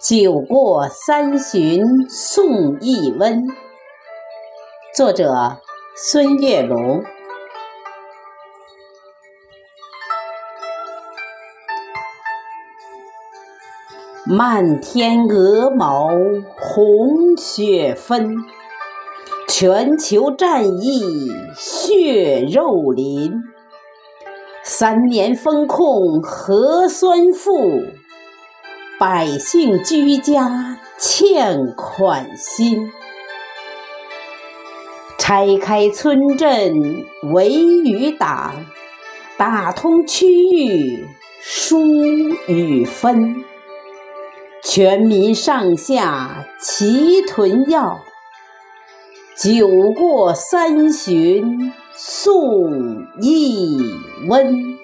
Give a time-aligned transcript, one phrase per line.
[0.00, 3.46] 酒过三巡送一温，
[4.94, 5.58] 作者
[5.94, 7.04] 孙月龙。
[14.26, 16.08] 漫天鹅毛
[16.58, 18.36] 红雪纷，
[19.48, 23.34] 全球战役血肉淋。
[24.62, 27.82] 三年封控核酸负。
[29.00, 32.92] 百姓居家欠款心，
[35.16, 36.74] 拆开村镇
[37.32, 38.52] 围与打，
[39.38, 41.08] 打通区域
[41.40, 41.80] 疏
[42.46, 43.42] 与分，
[44.62, 48.02] 全民上下齐囤药，
[49.34, 53.78] 酒过三巡送一
[54.28, 54.78] 温。